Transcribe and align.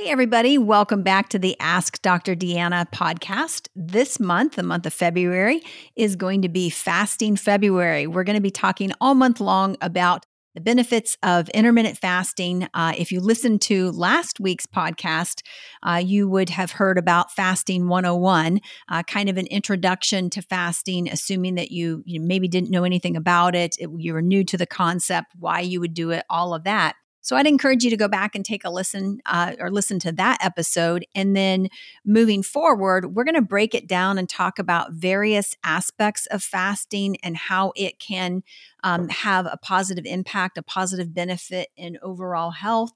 Hey, 0.00 0.08
everybody, 0.08 0.56
welcome 0.56 1.02
back 1.02 1.28
to 1.28 1.38
the 1.38 1.60
Ask 1.60 2.00
Dr. 2.00 2.34
Deanna 2.34 2.90
podcast. 2.90 3.68
This 3.76 4.18
month, 4.18 4.56
the 4.56 4.62
month 4.62 4.86
of 4.86 4.94
February, 4.94 5.60
is 5.94 6.16
going 6.16 6.40
to 6.40 6.48
be 6.48 6.70
Fasting 6.70 7.36
February. 7.36 8.06
We're 8.06 8.24
going 8.24 8.38
to 8.38 8.40
be 8.40 8.50
talking 8.50 8.92
all 8.98 9.14
month 9.14 9.40
long 9.40 9.76
about 9.82 10.24
the 10.54 10.62
benefits 10.62 11.18
of 11.22 11.50
intermittent 11.50 11.98
fasting. 11.98 12.66
Uh, 12.72 12.94
if 12.96 13.12
you 13.12 13.20
listened 13.20 13.60
to 13.62 13.90
last 13.90 14.40
week's 14.40 14.64
podcast, 14.64 15.42
uh, 15.82 16.02
you 16.02 16.30
would 16.30 16.48
have 16.48 16.70
heard 16.70 16.96
about 16.96 17.30
Fasting 17.32 17.86
101, 17.86 18.60
uh, 18.88 19.02
kind 19.02 19.28
of 19.28 19.36
an 19.36 19.48
introduction 19.48 20.30
to 20.30 20.40
fasting, 20.40 21.10
assuming 21.10 21.56
that 21.56 21.72
you, 21.72 22.02
you 22.06 22.22
maybe 22.22 22.48
didn't 22.48 22.70
know 22.70 22.84
anything 22.84 23.16
about 23.16 23.54
it, 23.54 23.76
it, 23.78 23.90
you 23.98 24.14
were 24.14 24.22
new 24.22 24.44
to 24.44 24.56
the 24.56 24.66
concept, 24.66 25.34
why 25.38 25.60
you 25.60 25.78
would 25.78 25.92
do 25.92 26.10
it, 26.10 26.24
all 26.30 26.54
of 26.54 26.64
that. 26.64 26.94
So 27.20 27.36
I'd 27.36 27.46
encourage 27.46 27.84
you 27.84 27.90
to 27.90 27.96
go 27.96 28.08
back 28.08 28.34
and 28.34 28.44
take 28.44 28.64
a 28.64 28.70
listen 28.70 29.20
uh, 29.26 29.54
or 29.58 29.70
listen 29.70 29.98
to 30.00 30.12
that 30.12 30.38
episode. 30.42 31.04
And 31.14 31.36
then 31.36 31.68
moving 32.04 32.42
forward, 32.42 33.14
we're 33.14 33.24
going 33.24 33.34
to 33.34 33.42
break 33.42 33.74
it 33.74 33.86
down 33.86 34.18
and 34.18 34.28
talk 34.28 34.58
about 34.58 34.92
various 34.92 35.56
aspects 35.62 36.26
of 36.26 36.42
fasting 36.42 37.16
and 37.22 37.36
how 37.36 37.72
it 37.76 37.98
can 37.98 38.42
um, 38.82 39.08
have 39.08 39.46
a 39.46 39.58
positive 39.62 40.04
impact, 40.06 40.58
a 40.58 40.62
positive 40.62 41.14
benefit 41.14 41.68
in 41.76 41.98
overall 42.02 42.50
health. 42.50 42.92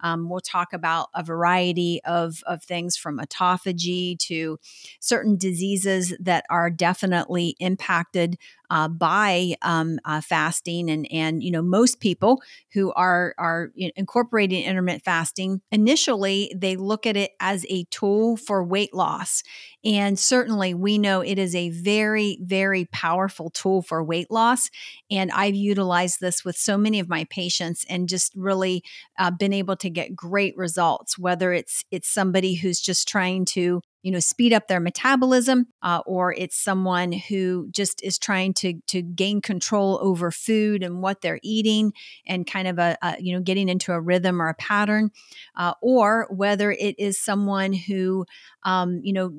Um, 0.00 0.28
we'll 0.28 0.40
talk 0.40 0.72
about 0.72 1.08
a 1.14 1.22
variety 1.22 2.00
of, 2.04 2.42
of 2.46 2.62
things 2.62 2.96
from 2.96 3.18
autophagy 3.18 4.18
to 4.20 4.58
certain 5.00 5.36
diseases 5.36 6.14
that 6.20 6.44
are 6.50 6.70
definitely 6.70 7.56
impacted 7.58 8.38
uh, 8.70 8.88
by 8.88 9.54
um, 9.62 9.98
uh, 10.04 10.20
fasting, 10.20 10.90
and 10.90 11.10
and 11.10 11.42
you 11.42 11.50
know 11.50 11.62
most 11.62 12.00
people 12.00 12.42
who 12.74 12.92
are 12.92 13.34
are 13.38 13.70
incorporating 13.76 14.62
intermittent 14.64 15.04
fasting 15.04 15.60
initially 15.72 16.52
they 16.54 16.76
look 16.76 17.06
at 17.06 17.16
it 17.16 17.30
as 17.40 17.64
a 17.68 17.84
tool 17.84 18.36
for 18.36 18.62
weight 18.62 18.92
loss, 18.92 19.42
and 19.84 20.18
certainly 20.18 20.74
we 20.74 20.98
know 20.98 21.20
it 21.20 21.38
is 21.38 21.54
a 21.54 21.70
very 21.70 22.38
very 22.42 22.84
powerful 22.86 23.50
tool 23.50 23.80
for 23.80 24.04
weight 24.04 24.30
loss, 24.30 24.70
and 25.10 25.27
I've 25.30 25.54
utilized 25.54 26.20
this 26.20 26.44
with 26.44 26.56
so 26.56 26.76
many 26.78 27.00
of 27.00 27.08
my 27.08 27.24
patients, 27.30 27.84
and 27.88 28.08
just 28.08 28.32
really 28.36 28.82
uh, 29.18 29.30
been 29.30 29.52
able 29.52 29.76
to 29.76 29.90
get 29.90 30.14
great 30.16 30.56
results. 30.56 31.18
Whether 31.18 31.52
it's 31.52 31.84
it's 31.90 32.08
somebody 32.08 32.54
who's 32.54 32.80
just 32.80 33.08
trying 33.08 33.44
to 33.46 33.80
you 34.02 34.12
know 34.12 34.20
speed 34.20 34.52
up 34.52 34.68
their 34.68 34.80
metabolism 34.80 35.66
uh, 35.82 36.00
or 36.06 36.32
it's 36.32 36.56
someone 36.56 37.12
who 37.12 37.68
just 37.70 38.02
is 38.02 38.18
trying 38.18 38.54
to 38.54 38.74
to 38.86 39.02
gain 39.02 39.40
control 39.40 39.98
over 40.00 40.30
food 40.30 40.82
and 40.82 41.02
what 41.02 41.20
they're 41.20 41.40
eating 41.42 41.92
and 42.26 42.46
kind 42.46 42.68
of 42.68 42.78
a, 42.78 42.96
a 43.02 43.16
you 43.20 43.34
know 43.34 43.40
getting 43.40 43.68
into 43.68 43.92
a 43.92 44.00
rhythm 44.00 44.40
or 44.40 44.48
a 44.48 44.54
pattern 44.54 45.10
uh, 45.56 45.74
or 45.82 46.26
whether 46.30 46.70
it 46.70 46.94
is 46.98 47.18
someone 47.18 47.72
who 47.72 48.24
um, 48.62 49.00
you 49.02 49.12
know 49.12 49.32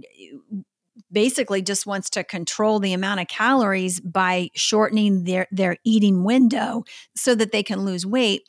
basically 1.12 1.62
just 1.62 1.86
wants 1.86 2.10
to 2.12 2.24
control 2.24 2.80
the 2.80 2.94
amount 2.94 3.20
of 3.20 3.28
calories 3.28 4.00
by 4.00 4.50
shortening 4.56 5.24
their 5.24 5.48
their 5.52 5.78
eating 5.86 6.24
window 6.24 6.84
so 7.16 7.36
that 7.36 7.52
they 7.52 7.64
can 7.64 7.86
lose 7.86 8.06
weight. 8.06 8.44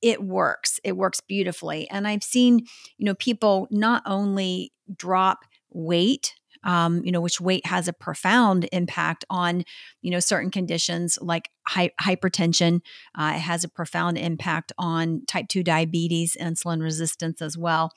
It 0.00 0.22
works. 0.22 0.80
It 0.84 0.96
works 0.96 1.20
beautifully. 1.20 1.88
And 1.90 2.06
i've 2.06 2.24
seen 2.24 2.66
you 2.98 3.06
know 3.06 3.14
people 3.14 3.68
not 3.70 4.02
only 4.06 4.72
drop 4.96 5.40
weight 5.70 6.34
um, 6.64 7.04
you 7.04 7.10
know, 7.12 7.20
which 7.20 7.40
weight 7.40 7.66
has 7.66 7.88
a 7.88 7.92
profound 7.92 8.68
impact 8.72 9.24
on, 9.28 9.64
you 10.00 10.10
know, 10.10 10.20
certain 10.20 10.50
conditions 10.50 11.18
like 11.20 11.50
hypertension. 11.68 12.80
Uh, 13.16 13.32
it 13.36 13.40
has 13.40 13.64
a 13.64 13.68
profound 13.68 14.18
impact 14.18 14.72
on 14.78 15.22
type 15.26 15.48
2 15.48 15.62
diabetes, 15.62 16.36
insulin 16.40 16.82
resistance 16.82 17.40
as 17.40 17.56
well. 17.56 17.92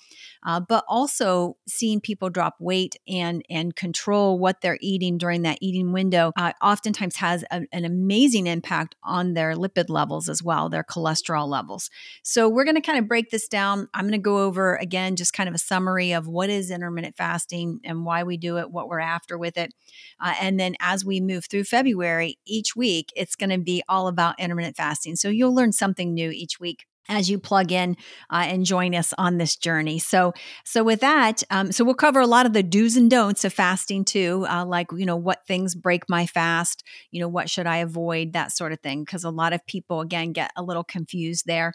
Uh, 0.46 0.60
but 0.60 0.84
also 0.88 1.58
seeing 1.68 2.00
people 2.00 2.30
drop 2.30 2.56
weight 2.60 2.96
and, 3.08 3.44
and 3.50 3.76
control 3.76 4.38
what 4.38 4.62
they're 4.62 4.78
eating 4.82 5.18
during 5.18 5.42
that 5.42 5.58
eating 5.62 5.92
window 5.92 6.32
uh, 6.38 6.52
oftentimes 6.62 7.16
has 7.18 7.44
a, 7.52 7.64
an 7.72 7.86
amazing 7.86 8.48
impact 8.48 8.96
on 9.04 9.34
their 9.34 9.56
lipid 9.56 9.90
levels 9.90 10.30
as 10.30 10.44
well, 10.44 10.70
their 10.70 10.84
cholesterol 10.84 11.48
levels. 11.48 11.90
So 12.24 12.48
we're 12.48 12.66
going 12.66 12.76
to 12.76 12.82
kind 12.82 13.00
of 13.00 13.08
break 13.08 13.32
this 13.32 13.48
down. 13.48 13.90
I'm 13.94 14.04
going 14.04 14.12
to 14.12 14.18
go 14.18 14.40
over 14.40 14.76
again 14.76 15.16
just 15.16 15.34
kind 15.34 15.50
of 15.50 15.56
a 15.56 15.60
summary 15.60 16.12
of 16.12 16.28
what 16.28 16.50
is 16.50 16.70
intermittent 16.70 17.16
fasting 17.16 17.80
and 17.84 18.06
why 18.06 18.24
we 18.24 18.38
do 18.38 18.58
it, 18.58 18.72
what 18.72 18.88
we're 18.88 19.00
after 19.00 19.38
with 19.38 19.58
it. 19.58 19.74
Uh, 20.20 20.34
and 20.40 20.60
then 20.60 20.76
as 20.80 21.04
we 21.04 21.20
move 21.20 21.46
through 21.46 21.64
February, 21.64 22.38
each 22.46 22.76
week, 22.76 23.12
it's 23.16 23.36
going 23.36 23.50
to 23.50 23.55
be 23.64 23.84
all 23.88 24.08
about 24.08 24.40
intermittent 24.40 24.76
fasting. 24.78 25.16
So 25.16 25.30
you'll 25.30 25.56
learn 25.56 25.72
something 25.72 26.14
new 26.14 26.30
each 26.32 26.60
week 26.60 26.86
as 27.08 27.30
you 27.30 27.40
plug 27.40 27.72
in 27.72 27.96
uh, 28.30 28.46
and 28.48 28.66
join 28.66 28.96
us 28.96 29.14
on 29.18 29.38
this 29.38 29.56
journey. 29.56 30.00
So, 30.00 30.34
so 30.64 30.84
with 30.84 31.02
that, 31.02 31.44
um, 31.50 31.72
so 31.72 31.84
we'll 31.84 31.94
cover 31.94 32.20
a 32.20 32.28
lot 32.28 32.46
of 32.46 32.54
the 32.54 32.64
do's 32.64 32.98
and 32.98 33.10
don'ts 33.10 33.46
of 33.46 33.54
fasting 33.54 34.06
too, 34.06 34.46
uh, 34.50 34.66
like 34.66 34.88
you 34.96 35.06
know 35.06 35.16
what 35.16 35.46
things 35.48 35.76
break 35.76 36.10
my 36.10 36.26
fast, 36.26 36.84
you 37.12 37.20
know 37.20 37.28
what 37.28 37.50
should 37.50 37.68
I 37.68 37.78
avoid, 37.78 38.34
that 38.34 38.52
sort 38.52 38.72
of 38.72 38.80
thing, 38.80 39.04
because 39.04 39.24
a 39.24 39.30
lot 39.30 39.54
of 39.54 39.66
people 39.66 40.02
again 40.02 40.32
get 40.32 40.52
a 40.56 40.64
little 40.64 40.84
confused 40.84 41.46
there. 41.46 41.74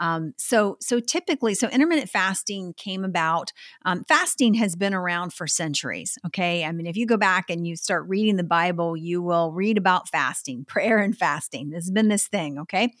Um, 0.00 0.32
so, 0.36 0.76
so 0.80 1.00
typically, 1.00 1.54
so 1.54 1.68
intermittent 1.68 2.08
fasting 2.08 2.72
came 2.76 3.04
about. 3.04 3.52
Um, 3.84 4.04
fasting 4.06 4.54
has 4.54 4.76
been 4.76 4.94
around 4.94 5.32
for 5.32 5.46
centuries. 5.48 6.16
Okay, 6.26 6.64
I 6.64 6.72
mean, 6.72 6.86
if 6.86 6.96
you 6.96 7.06
go 7.06 7.16
back 7.16 7.50
and 7.50 7.66
you 7.66 7.74
start 7.74 8.08
reading 8.08 8.36
the 8.36 8.44
Bible, 8.44 8.96
you 8.96 9.20
will 9.22 9.52
read 9.52 9.76
about 9.76 10.08
fasting, 10.08 10.64
prayer, 10.64 10.98
and 10.98 11.16
fasting. 11.16 11.70
This 11.70 11.84
has 11.84 11.90
been 11.90 12.08
this 12.08 12.28
thing. 12.28 12.58
Okay, 12.60 12.92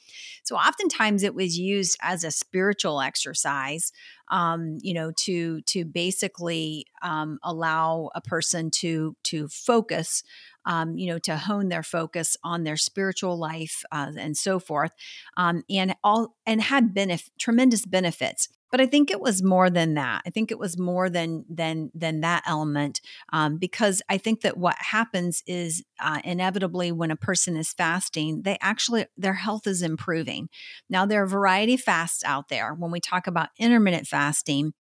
so 0.42 0.56
oftentimes 0.56 1.22
it 1.22 1.34
was 1.34 1.56
used 1.56 1.67
as 2.00 2.24
a 2.24 2.30
spiritual 2.30 3.00
exercise. 3.00 3.92
Um, 4.30 4.76
you 4.82 4.92
know, 4.92 5.10
to 5.24 5.62
to 5.62 5.86
basically 5.86 6.84
um, 7.00 7.38
allow 7.42 8.10
a 8.14 8.20
person 8.20 8.70
to 8.72 9.16
to 9.24 9.48
focus 9.48 10.22
um, 10.68 10.98
you 10.98 11.06
know, 11.06 11.18
to 11.20 11.36
hone 11.36 11.70
their 11.70 11.82
focus 11.82 12.36
on 12.44 12.62
their 12.62 12.76
spiritual 12.76 13.38
life 13.38 13.82
uh, 13.90 14.12
and 14.18 14.36
so 14.36 14.58
forth, 14.58 14.92
um, 15.36 15.64
and 15.70 15.96
all 16.04 16.36
and 16.46 16.60
had 16.60 16.94
benef- 16.94 17.30
tremendous 17.38 17.86
benefits. 17.86 18.50
But 18.70 18.80
I 18.80 18.86
think 18.86 19.10
it 19.10 19.20
was 19.20 19.42
more 19.42 19.70
than 19.70 19.94
that. 19.94 20.22
I 20.26 20.30
think 20.30 20.50
it 20.50 20.58
was 20.58 20.78
more 20.78 21.08
than 21.08 21.44
than 21.48 21.90
than 21.94 22.20
that 22.20 22.42
element, 22.46 23.00
um, 23.32 23.56
because 23.56 24.02
I 24.08 24.18
think 24.18 24.42
that 24.42 24.56
what 24.56 24.76
happens 24.78 25.42
is 25.46 25.84
uh, 26.00 26.20
inevitably 26.24 26.92
when 26.92 27.10
a 27.10 27.16
person 27.16 27.56
is 27.56 27.72
fasting, 27.72 28.42
they 28.42 28.58
actually 28.60 29.06
their 29.16 29.34
health 29.34 29.66
is 29.66 29.82
improving. 29.82 30.48
Now 30.90 31.06
there 31.06 31.20
are 31.20 31.24
a 31.24 31.28
variety 31.28 31.74
of 31.74 31.80
fasts 31.80 32.22
out 32.24 32.48
there. 32.48 32.74
When 32.74 32.90
we 32.90 33.00
talk 33.00 33.26
about 33.26 33.50
intermittent 33.58 34.06
fasting, 34.06 34.72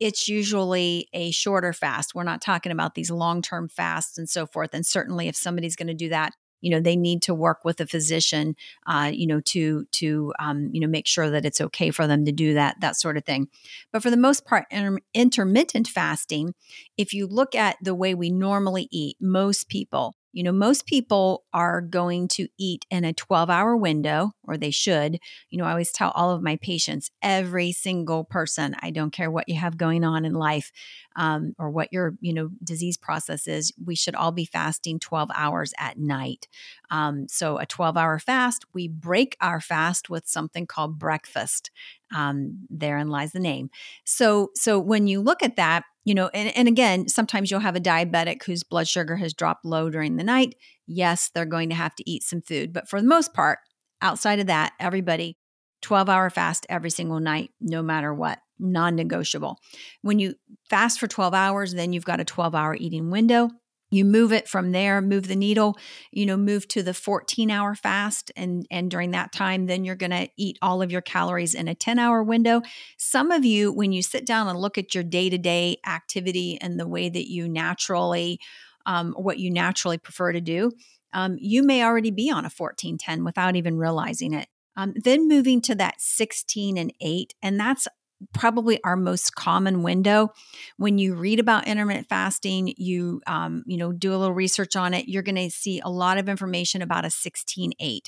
it's 0.00 0.28
usually 0.28 1.08
a 1.12 1.30
shorter 1.30 1.72
fast. 1.72 2.14
We're 2.14 2.24
not 2.24 2.42
talking 2.42 2.72
about 2.72 2.94
these 2.94 3.10
long 3.10 3.42
term 3.42 3.68
fasts 3.68 4.18
and 4.18 4.28
so 4.28 4.46
forth. 4.46 4.70
And 4.74 4.84
certainly, 4.84 5.28
if 5.28 5.36
somebody's 5.36 5.76
going 5.76 5.86
to 5.88 5.94
do 5.94 6.08
that, 6.10 6.34
you 6.60 6.70
know 6.70 6.80
they 6.80 6.96
need 6.96 7.22
to 7.22 7.34
work 7.34 7.64
with 7.64 7.80
a 7.80 7.86
physician 7.86 8.56
uh, 8.86 9.10
you 9.12 9.26
know 9.26 9.40
to 9.40 9.84
to 9.92 10.32
um, 10.38 10.70
you 10.72 10.80
know 10.80 10.88
make 10.88 11.06
sure 11.06 11.30
that 11.30 11.44
it's 11.44 11.60
okay 11.60 11.90
for 11.90 12.06
them 12.06 12.24
to 12.24 12.32
do 12.32 12.54
that 12.54 12.80
that 12.80 12.96
sort 12.96 13.16
of 13.16 13.24
thing. 13.24 13.48
But 13.92 14.02
for 14.02 14.10
the 14.10 14.16
most 14.16 14.44
part 14.44 14.66
inter- 14.70 14.98
intermittent 15.14 15.88
fasting 15.88 16.54
if 16.96 17.12
you 17.12 17.26
look 17.26 17.54
at 17.54 17.76
the 17.82 17.94
way 17.94 18.14
we 18.14 18.30
normally 18.30 18.88
eat 18.90 19.16
most 19.20 19.68
people 19.68 20.14
you 20.36 20.42
know, 20.42 20.52
most 20.52 20.84
people 20.84 21.44
are 21.54 21.80
going 21.80 22.28
to 22.28 22.46
eat 22.58 22.84
in 22.90 23.06
a 23.06 23.14
12 23.14 23.48
hour 23.48 23.74
window, 23.74 24.32
or 24.42 24.58
they 24.58 24.70
should. 24.70 25.18
You 25.48 25.56
know, 25.56 25.64
I 25.64 25.70
always 25.70 25.90
tell 25.90 26.10
all 26.10 26.30
of 26.30 26.42
my 26.42 26.56
patients, 26.56 27.10
every 27.22 27.72
single 27.72 28.22
person, 28.22 28.76
I 28.80 28.90
don't 28.90 29.12
care 29.12 29.30
what 29.30 29.48
you 29.48 29.54
have 29.54 29.78
going 29.78 30.04
on 30.04 30.26
in 30.26 30.34
life 30.34 30.72
um, 31.16 31.54
or 31.58 31.70
what 31.70 31.90
your, 31.90 32.16
you 32.20 32.34
know, 32.34 32.50
disease 32.62 32.98
process 32.98 33.48
is, 33.48 33.72
we 33.82 33.94
should 33.94 34.14
all 34.14 34.30
be 34.30 34.44
fasting 34.44 34.98
12 34.98 35.30
hours 35.34 35.72
at 35.78 35.98
night. 35.98 36.48
Um, 36.90 37.26
so 37.28 37.56
a 37.56 37.64
12 37.64 37.96
hour 37.96 38.18
fast, 38.18 38.66
we 38.74 38.88
break 38.88 39.38
our 39.40 39.62
fast 39.62 40.10
with 40.10 40.28
something 40.28 40.66
called 40.66 40.98
breakfast. 40.98 41.70
Um, 42.14 42.66
therein 42.68 43.08
lies 43.08 43.32
the 43.32 43.40
name. 43.40 43.70
So, 44.04 44.50
so 44.54 44.78
when 44.78 45.06
you 45.06 45.22
look 45.22 45.42
at 45.42 45.56
that, 45.56 45.84
you 46.06 46.14
know, 46.14 46.30
and, 46.32 46.56
and 46.56 46.68
again, 46.68 47.08
sometimes 47.08 47.50
you'll 47.50 47.60
have 47.60 47.74
a 47.74 47.80
diabetic 47.80 48.44
whose 48.44 48.62
blood 48.62 48.86
sugar 48.86 49.16
has 49.16 49.34
dropped 49.34 49.64
low 49.64 49.90
during 49.90 50.16
the 50.16 50.22
night. 50.22 50.54
Yes, 50.86 51.30
they're 51.34 51.44
going 51.44 51.68
to 51.70 51.74
have 51.74 51.96
to 51.96 52.08
eat 52.08 52.22
some 52.22 52.40
food. 52.40 52.72
But 52.72 52.88
for 52.88 53.02
the 53.02 53.08
most 53.08 53.34
part, 53.34 53.58
outside 54.00 54.38
of 54.38 54.46
that, 54.46 54.72
everybody 54.78 55.36
12 55.82 56.08
hour 56.08 56.30
fast 56.30 56.64
every 56.68 56.90
single 56.90 57.18
night, 57.18 57.50
no 57.60 57.82
matter 57.82 58.14
what, 58.14 58.38
non 58.60 58.94
negotiable. 58.94 59.58
When 60.02 60.20
you 60.20 60.36
fast 60.70 61.00
for 61.00 61.08
12 61.08 61.34
hours, 61.34 61.74
then 61.74 61.92
you've 61.92 62.04
got 62.04 62.20
a 62.20 62.24
12 62.24 62.54
hour 62.54 62.76
eating 62.76 63.10
window. 63.10 63.50
You 63.90 64.04
move 64.04 64.32
it 64.32 64.48
from 64.48 64.72
there 64.72 65.00
move 65.00 65.28
the 65.28 65.36
needle 65.36 65.78
you 66.10 66.26
know 66.26 66.36
move 66.36 66.66
to 66.68 66.82
the 66.82 66.94
14 66.94 67.50
hour 67.50 67.74
fast 67.74 68.32
and 68.36 68.66
and 68.70 68.90
during 68.90 69.12
that 69.12 69.32
time 69.32 69.66
then 69.66 69.84
you're 69.84 69.94
going 69.94 70.10
to 70.10 70.28
eat 70.36 70.58
all 70.62 70.82
of 70.82 70.90
your 70.90 71.00
calories 71.00 71.54
in 71.54 71.68
a 71.68 71.74
10 71.74 71.98
hour 71.98 72.22
window. 72.22 72.62
Some 72.96 73.30
of 73.30 73.44
you 73.44 73.72
when 73.72 73.92
you 73.92 74.02
sit 74.02 74.26
down 74.26 74.48
and 74.48 74.58
look 74.58 74.78
at 74.78 74.94
your 74.94 75.04
day-to-day 75.04 75.78
activity 75.86 76.58
and 76.60 76.78
the 76.78 76.88
way 76.88 77.08
that 77.08 77.30
you 77.30 77.48
naturally 77.48 78.38
um, 78.84 79.12
what 79.12 79.38
you 79.38 79.50
naturally 79.50 79.98
prefer 79.98 80.32
to 80.32 80.40
do 80.40 80.72
um, 81.12 81.36
you 81.38 81.62
may 81.62 81.82
already 81.82 82.10
be 82.10 82.30
on 82.30 82.44
a 82.44 82.50
14 82.50 82.98
10 82.98 83.24
without 83.24 83.56
even 83.56 83.78
realizing 83.78 84.32
it. 84.34 84.48
Um, 84.76 84.92
then 84.94 85.26
moving 85.26 85.62
to 85.62 85.74
that 85.76 86.00
16 86.00 86.76
and 86.76 86.92
8 87.00 87.34
and 87.42 87.58
that's 87.58 87.88
probably 88.32 88.82
our 88.84 88.96
most 88.96 89.34
common 89.34 89.82
window. 89.82 90.32
When 90.76 90.98
you 90.98 91.14
read 91.14 91.40
about 91.40 91.66
intermittent 91.66 92.08
fasting 92.08 92.74
you 92.76 93.20
um, 93.26 93.62
you 93.66 93.76
know 93.76 93.92
do 93.92 94.14
a 94.14 94.16
little 94.16 94.34
research 94.34 94.76
on 94.76 94.94
it 94.94 95.08
you're 95.08 95.22
going 95.22 95.36
to 95.36 95.50
see 95.50 95.80
a 95.80 95.88
lot 95.88 96.18
of 96.18 96.28
information 96.28 96.82
about 96.82 97.04
a 97.04 97.08
16-8 97.08 98.00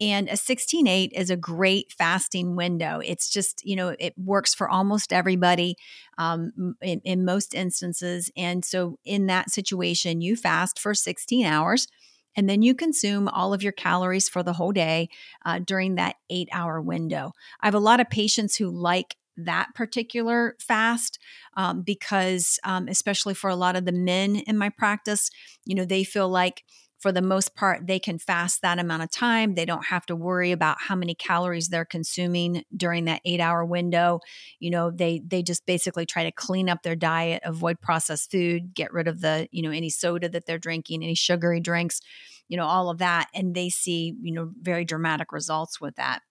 and 0.00 0.28
a 0.28 0.32
16-8 0.32 1.10
is 1.12 1.28
a 1.30 1.36
great 1.36 1.92
fasting 1.92 2.54
window. 2.54 3.00
It's 3.04 3.28
just 3.28 3.64
you 3.64 3.76
know 3.76 3.94
it 3.98 4.14
works 4.16 4.54
for 4.54 4.68
almost 4.68 5.12
everybody 5.12 5.76
um, 6.18 6.76
in, 6.80 7.00
in 7.04 7.24
most 7.24 7.54
instances. 7.54 8.30
And 8.36 8.64
so 8.64 8.98
in 9.04 9.26
that 9.26 9.50
situation 9.50 10.20
you 10.20 10.36
fast 10.36 10.78
for 10.78 10.94
16 10.94 11.46
hours 11.46 11.88
and 12.36 12.48
then 12.48 12.62
you 12.62 12.74
consume 12.74 13.26
all 13.26 13.52
of 13.52 13.64
your 13.64 13.72
calories 13.72 14.28
for 14.28 14.44
the 14.44 14.52
whole 14.52 14.70
day 14.70 15.08
uh, 15.44 15.58
during 15.58 15.96
that 15.96 16.14
eight 16.30 16.48
hour 16.52 16.80
window. 16.80 17.32
I 17.60 17.66
have 17.66 17.74
a 17.74 17.80
lot 17.80 17.98
of 17.98 18.10
patients 18.10 18.54
who 18.54 18.70
like 18.70 19.16
that 19.38 19.68
particular 19.74 20.56
fast 20.60 21.18
um, 21.56 21.82
because, 21.82 22.58
um, 22.64 22.88
especially 22.88 23.34
for 23.34 23.50
a 23.50 23.56
lot 23.56 23.76
of 23.76 23.84
the 23.84 23.92
men 23.92 24.36
in 24.36 24.58
my 24.58 24.68
practice, 24.68 25.30
you 25.64 25.74
know, 25.74 25.84
they 25.84 26.04
feel 26.04 26.28
like 26.28 26.64
for 26.98 27.12
the 27.12 27.22
most 27.22 27.54
part 27.54 27.86
they 27.86 27.98
can 27.98 28.18
fast 28.18 28.60
that 28.62 28.78
amount 28.78 29.02
of 29.02 29.10
time. 29.10 29.54
They 29.54 29.64
don't 29.64 29.86
have 29.86 30.04
to 30.06 30.16
worry 30.16 30.52
about 30.52 30.78
how 30.80 30.96
many 30.96 31.14
calories 31.14 31.68
they're 31.68 31.84
consuming 31.84 32.64
during 32.76 33.04
that 33.04 33.20
8 33.24 33.40
hour 33.40 33.64
window. 33.64 34.20
You 34.58 34.70
know 34.70 34.90
they 34.90 35.22
they 35.24 35.42
just 35.42 35.64
basically 35.64 36.06
try 36.06 36.24
to 36.24 36.32
clean 36.32 36.68
up 36.68 36.82
their 36.82 36.96
diet 36.96 37.42
avoid 37.44 37.80
processed 37.80 38.30
food 38.30 38.74
get 38.74 38.92
rid 38.92 39.08
of 39.08 39.20
the 39.20 39.48
you 39.52 39.62
know 39.62 39.70
any 39.70 39.90
soda 39.90 40.28
that 40.28 40.46
they're 40.46 40.58
drinking 40.58 41.02
any 41.02 41.14
sugary 41.14 41.60
drinks 41.60 42.00
you 42.48 42.56
know 42.56 42.66
all 42.66 42.90
of 42.90 42.98
that 42.98 43.28
and 43.34 43.54
they 43.54 43.68
see 43.68 44.14
you 44.20 44.32
know 44.32 44.50
very 44.60 44.84
dramatic 44.84 45.32
results 45.32 45.80
with 45.80 45.94
that. 45.96 46.22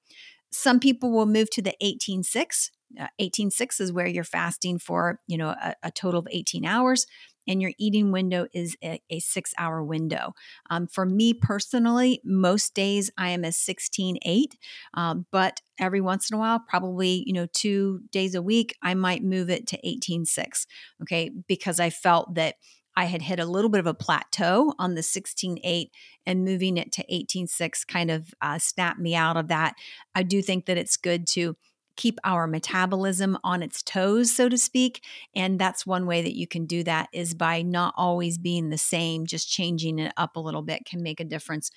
Some 0.52 0.80
people 0.80 1.12
will 1.12 1.26
move 1.26 1.50
to 1.52 1.62
the 1.62 1.76
18-6 1.82 2.72
uh, 3.00 3.08
18-6 3.20 3.82
is 3.82 3.92
where 3.92 4.08
you're 4.08 4.24
fasting 4.24 4.80
for 4.80 5.20
you 5.28 5.38
know 5.38 5.50
a, 5.50 5.76
a, 5.84 5.92
total 5.92 6.20
of 6.20 6.28
18 6.30 6.66
hours 6.66 7.06
and 7.48 7.62
your 7.62 7.72
eating 7.78 8.12
window 8.12 8.48
is 8.54 8.76
a, 8.84 9.02
a 9.10 9.20
six 9.20 9.54
hour 9.58 9.84
window 9.84 10.34
um, 10.70 10.88
for 10.88 11.06
me 11.06 11.34
personally 11.34 12.22
most 12.24 12.74
days 12.74 13.12
i 13.18 13.30
am 13.30 13.44
a 13.44 13.50
16-8 13.50 14.54
um, 14.94 15.26
but 15.32 15.62
every 15.80 16.02
once 16.02 16.30
in 16.30 16.36
a 16.36 16.40
while 16.40 16.60
probably 16.60 17.24
you 17.26 17.34
know 17.34 17.48
two 17.54 18.02
days 18.12 18.36
a 18.36 18.42
week 18.42 18.76
i 18.82 18.94
might 18.94 19.24
move 19.24 19.50
it 19.50 19.68
to 19.68 19.80
18-6 19.86 20.66
okay 21.02 21.32
because 21.48 21.80
i 21.80 21.90
felt 21.90 22.36
that 22.36 22.56
I 22.98 23.06
had 23.06 23.22
hit 23.22 23.40
a 23.40 23.46
little 23.46 23.70
bit 23.70 23.80
of 23.80 23.86
a 23.86 23.94
plateau 23.94 24.74
on 24.80 24.96
the 24.96 25.02
16.8 25.02 25.92
and 26.26 26.44
moving 26.44 26.78
it 26.78 26.92
to 26.94 27.06
18.6 27.06 27.86
kind 27.86 28.10
of 28.10 28.34
uh, 28.42 28.58
snapped 28.58 29.00
me 29.00 29.14
out 29.14 29.38
of 29.38 29.50
that. 29.50 29.76
I 30.16 30.24
do 30.24 30.42
think 30.42 30.66
that 30.66 30.80
it's 30.80 30.98
good 30.98 31.28
to 31.28 31.56
keep 31.98 32.20
our 32.24 32.48
metabolism 32.48 33.38
on 33.44 33.62
its 33.62 33.84
toes 33.84 34.34
so 34.34 34.48
to 34.48 34.58
speak 34.58 35.04
and 35.36 35.60
that's 35.60 35.86
one 35.86 36.06
way 36.06 36.22
that 36.22 36.36
you 36.36 36.48
can 36.48 36.66
do 36.66 36.84
that 36.84 37.10
is 37.12 37.34
by 37.34 37.62
not 37.62 37.94
always 37.98 38.38
being 38.38 38.70
the 38.70 38.78
same 38.78 39.26
just 39.26 39.50
changing 39.50 40.00
it 40.00 40.14
up 40.18 40.36
a 40.36 40.40
little 40.40 40.62
bit 40.62 40.86
can 40.86 41.04
make 41.04 41.20
a 41.20 41.26
difference. 41.26 41.72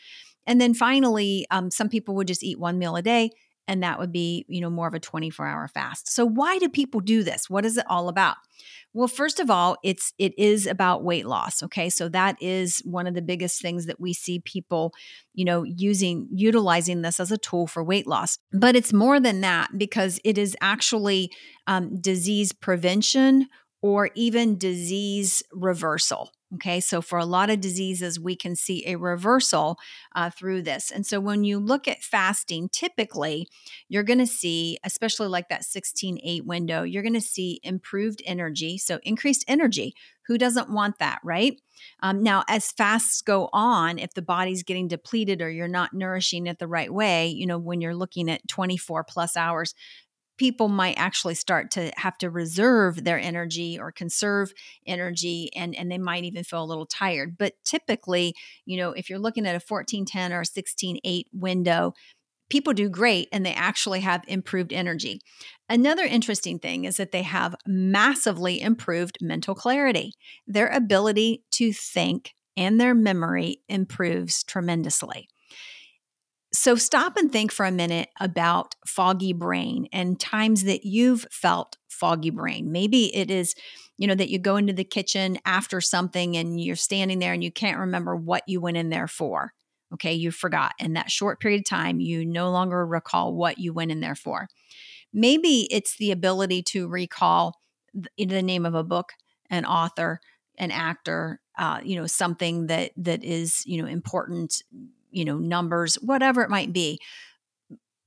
And 0.46 0.60
then 0.60 0.74
finally 0.74 1.46
um, 1.50 1.70
some 1.70 1.88
people 1.88 2.14
would 2.16 2.28
just 2.28 2.42
eat 2.42 2.58
one 2.58 2.78
meal 2.78 2.96
a 2.96 3.02
day 3.02 3.30
and 3.70 3.82
that 3.82 3.98
would 3.98 4.12
be 4.12 4.44
you 4.48 4.60
know 4.60 4.68
more 4.68 4.88
of 4.88 4.94
a 4.94 5.00
24 5.00 5.46
hour 5.46 5.68
fast 5.68 6.12
so 6.12 6.26
why 6.26 6.58
do 6.58 6.68
people 6.68 7.00
do 7.00 7.22
this 7.22 7.48
what 7.48 7.64
is 7.64 7.78
it 7.78 7.84
all 7.88 8.08
about 8.08 8.36
well, 8.92 9.08
first 9.08 9.38
of 9.38 9.50
all, 9.50 9.76
it's 9.84 10.12
it 10.18 10.36
is 10.36 10.66
about 10.66 11.04
weight 11.04 11.26
loss, 11.26 11.62
okay? 11.62 11.88
So 11.90 12.08
that 12.08 12.36
is 12.40 12.80
one 12.84 13.06
of 13.06 13.14
the 13.14 13.22
biggest 13.22 13.62
things 13.62 13.86
that 13.86 14.00
we 14.00 14.12
see 14.12 14.40
people, 14.40 14.92
you 15.32 15.44
know, 15.44 15.62
using 15.62 16.28
utilizing 16.32 17.02
this 17.02 17.20
as 17.20 17.30
a 17.30 17.38
tool 17.38 17.68
for 17.68 17.84
weight 17.84 18.08
loss. 18.08 18.38
But 18.52 18.74
it's 18.74 18.92
more 18.92 19.20
than 19.20 19.42
that 19.42 19.78
because 19.78 20.18
it 20.24 20.38
is 20.38 20.56
actually 20.60 21.30
um, 21.68 22.00
disease 22.00 22.52
prevention 22.52 23.46
or 23.82 24.10
even 24.14 24.58
disease 24.58 25.42
reversal. 25.52 26.30
Okay, 26.54 26.80
so 26.80 27.00
for 27.00 27.16
a 27.16 27.24
lot 27.24 27.48
of 27.48 27.60
diseases, 27.60 28.18
we 28.18 28.34
can 28.34 28.56
see 28.56 28.84
a 28.84 28.96
reversal 28.96 29.78
uh, 30.16 30.30
through 30.30 30.62
this. 30.62 30.90
And 30.90 31.06
so 31.06 31.20
when 31.20 31.44
you 31.44 31.60
look 31.60 31.86
at 31.86 32.02
fasting, 32.02 32.68
typically 32.68 33.46
you're 33.88 34.02
going 34.02 34.18
to 34.18 34.26
see, 34.26 34.76
especially 34.82 35.28
like 35.28 35.48
that 35.48 35.64
16 35.64 36.18
8 36.20 36.44
window, 36.44 36.82
you're 36.82 37.04
going 37.04 37.14
to 37.14 37.20
see 37.20 37.60
improved 37.62 38.20
energy. 38.26 38.78
So 38.78 38.98
increased 39.04 39.44
energy. 39.46 39.94
Who 40.26 40.38
doesn't 40.38 40.70
want 40.70 40.98
that, 40.98 41.20
right? 41.22 41.60
Um, 42.02 42.22
now, 42.22 42.44
as 42.48 42.72
fasts 42.72 43.22
go 43.22 43.48
on, 43.52 43.98
if 43.98 44.14
the 44.14 44.22
body's 44.22 44.64
getting 44.64 44.88
depleted 44.88 45.40
or 45.42 45.50
you're 45.50 45.68
not 45.68 45.92
nourishing 45.92 46.46
it 46.46 46.58
the 46.58 46.68
right 46.68 46.92
way, 46.92 47.28
you 47.28 47.46
know, 47.46 47.58
when 47.58 47.80
you're 47.80 47.94
looking 47.94 48.28
at 48.28 48.46
24 48.48 49.04
plus 49.04 49.36
hours, 49.36 49.74
people 50.40 50.68
might 50.68 50.94
actually 50.96 51.34
start 51.34 51.70
to 51.70 51.92
have 51.98 52.16
to 52.16 52.30
reserve 52.30 53.04
their 53.04 53.18
energy 53.18 53.78
or 53.78 53.92
conserve 53.92 54.54
energy 54.86 55.50
and 55.54 55.76
and 55.76 55.92
they 55.92 55.98
might 55.98 56.24
even 56.24 56.42
feel 56.42 56.64
a 56.64 56.64
little 56.64 56.86
tired 56.86 57.36
but 57.36 57.52
typically 57.62 58.34
you 58.64 58.78
know 58.78 58.92
if 58.92 59.10
you're 59.10 59.18
looking 59.18 59.44
at 59.44 59.50
a 59.50 59.60
1410 59.60 60.32
or 60.32 60.40
a 60.40 60.46
sixteen 60.46 60.98
eight 61.04 61.26
window 61.30 61.92
people 62.48 62.72
do 62.72 62.88
great 62.88 63.28
and 63.30 63.44
they 63.46 63.54
actually 63.54 64.00
have 64.00 64.24
improved 64.26 64.72
energy. 64.72 65.20
Another 65.68 66.02
interesting 66.02 66.58
thing 66.58 66.84
is 66.84 66.96
that 66.96 67.12
they 67.12 67.22
have 67.22 67.54
massively 67.64 68.60
improved 68.60 69.18
mental 69.20 69.54
clarity. 69.54 70.14
Their 70.48 70.66
ability 70.66 71.44
to 71.52 71.72
think 71.72 72.34
and 72.56 72.80
their 72.80 72.92
memory 72.92 73.62
improves 73.68 74.42
tremendously. 74.42 75.28
So 76.60 76.76
stop 76.76 77.16
and 77.16 77.32
think 77.32 77.52
for 77.52 77.64
a 77.64 77.72
minute 77.72 78.10
about 78.20 78.74
foggy 78.86 79.32
brain 79.32 79.88
and 79.94 80.20
times 80.20 80.64
that 80.64 80.84
you've 80.84 81.26
felt 81.30 81.78
foggy 81.88 82.28
brain. 82.28 82.70
Maybe 82.70 83.16
it 83.16 83.30
is, 83.30 83.54
you 83.96 84.06
know, 84.06 84.14
that 84.14 84.28
you 84.28 84.38
go 84.38 84.56
into 84.56 84.74
the 84.74 84.84
kitchen 84.84 85.38
after 85.46 85.80
something 85.80 86.36
and 86.36 86.60
you're 86.60 86.76
standing 86.76 87.18
there 87.18 87.32
and 87.32 87.42
you 87.42 87.50
can't 87.50 87.78
remember 87.78 88.14
what 88.14 88.42
you 88.46 88.60
went 88.60 88.76
in 88.76 88.90
there 88.90 89.06
for. 89.08 89.54
Okay, 89.94 90.12
you 90.12 90.30
forgot. 90.30 90.72
In 90.78 90.92
that 90.92 91.10
short 91.10 91.40
period 91.40 91.60
of 91.60 91.64
time, 91.64 91.98
you 91.98 92.26
no 92.26 92.50
longer 92.50 92.84
recall 92.84 93.34
what 93.34 93.56
you 93.56 93.72
went 93.72 93.90
in 93.90 94.00
there 94.00 94.14
for. 94.14 94.46
Maybe 95.14 95.66
it's 95.70 95.96
the 95.96 96.10
ability 96.10 96.62
to 96.64 96.88
recall 96.88 97.54
the 98.18 98.42
name 98.42 98.66
of 98.66 98.74
a 98.74 98.84
book, 98.84 99.14
an 99.48 99.64
author, 99.64 100.20
an 100.58 100.72
actor, 100.72 101.40
uh, 101.58 101.80
you 101.82 101.96
know, 101.96 102.06
something 102.06 102.66
that 102.66 102.92
that 102.98 103.24
is, 103.24 103.64
you 103.64 103.80
know, 103.80 103.88
important 103.88 104.62
you 105.10 105.24
know, 105.24 105.38
numbers, 105.38 105.96
whatever 105.96 106.42
it 106.42 106.50
might 106.50 106.72
be. 106.72 106.98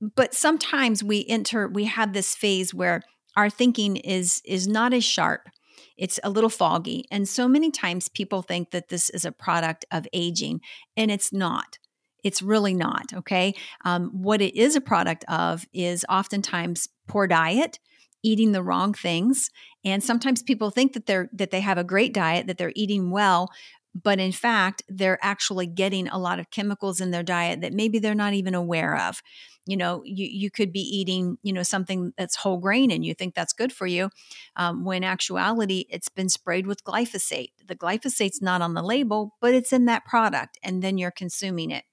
But 0.00 0.34
sometimes 0.34 1.02
we 1.02 1.24
enter, 1.28 1.68
we 1.68 1.84
have 1.84 2.12
this 2.12 2.34
phase 2.34 2.74
where 2.74 3.02
our 3.36 3.50
thinking 3.50 3.96
is 3.96 4.40
is 4.44 4.66
not 4.66 4.92
as 4.92 5.04
sharp. 5.04 5.48
It's 5.96 6.18
a 6.24 6.30
little 6.30 6.50
foggy. 6.50 7.04
And 7.10 7.28
so 7.28 7.46
many 7.46 7.70
times 7.70 8.08
people 8.08 8.42
think 8.42 8.70
that 8.70 8.88
this 8.88 9.10
is 9.10 9.24
a 9.24 9.32
product 9.32 9.84
of 9.92 10.06
aging 10.12 10.60
and 10.96 11.10
it's 11.10 11.32
not. 11.32 11.78
It's 12.22 12.42
really 12.42 12.74
not 12.74 13.12
okay? 13.12 13.54
Um, 13.84 14.10
what 14.12 14.40
it 14.40 14.56
is 14.56 14.76
a 14.76 14.80
product 14.80 15.24
of 15.28 15.66
is 15.72 16.04
oftentimes 16.08 16.88
poor 17.06 17.26
diet 17.26 17.78
eating 18.22 18.52
the 18.52 18.62
wrong 18.62 18.94
things 18.94 19.50
and 19.84 20.02
sometimes 20.02 20.42
people 20.42 20.70
think 20.70 20.94
that 20.94 21.04
they're 21.04 21.28
that 21.34 21.50
they 21.50 21.60
have 21.60 21.76
a 21.76 21.84
great 21.84 22.14
diet 22.14 22.46
that 22.46 22.56
they're 22.56 22.72
eating 22.74 23.10
well 23.10 23.50
but 23.94 24.18
in 24.18 24.32
fact 24.32 24.82
they're 24.88 25.18
actually 25.22 25.66
getting 25.66 26.08
a 26.08 26.18
lot 26.18 26.38
of 26.38 26.50
chemicals 26.50 27.00
in 27.00 27.10
their 27.10 27.22
diet 27.22 27.60
that 27.60 27.72
maybe 27.72 27.98
they're 27.98 28.14
not 28.14 28.34
even 28.34 28.54
aware 28.54 28.96
of. 28.96 29.22
You 29.66 29.76
know 29.76 30.02
you, 30.04 30.26
you 30.30 30.50
could 30.50 30.72
be 30.72 30.80
eating 30.80 31.38
you 31.42 31.52
know 31.52 31.62
something 31.62 32.12
that's 32.18 32.36
whole 32.36 32.58
grain 32.58 32.90
and 32.90 33.04
you 33.04 33.14
think 33.14 33.34
that's 33.34 33.52
good 33.52 33.72
for 33.72 33.86
you 33.86 34.10
um, 34.56 34.84
when 34.84 35.04
actuality 35.04 35.86
it's 35.88 36.08
been 36.08 36.28
sprayed 36.28 36.66
with 36.66 36.84
glyphosate. 36.84 37.52
The 37.66 37.76
glyphosate's 37.76 38.42
not 38.42 38.62
on 38.62 38.74
the 38.74 38.82
label 38.82 39.36
but 39.40 39.54
it's 39.54 39.72
in 39.72 39.86
that 39.86 40.04
product 40.04 40.58
and 40.62 40.82
then 40.82 40.98
you're 40.98 41.10
consuming 41.10 41.70
it. 41.70 41.84